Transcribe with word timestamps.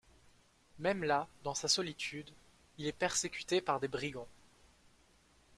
Même 0.79 1.03
là 1.03 1.27
dans 1.43 1.53
sa 1.53 1.67
solitude, 1.67 2.31
il 2.79 2.87
est 2.87 2.91
persécuté 2.91 3.61
par 3.61 3.79
des 3.79 3.87
brigands. 3.87 4.27